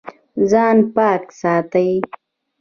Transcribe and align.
ځان 0.49 0.77
پاک 0.95 1.23
ساتئ 1.39 1.91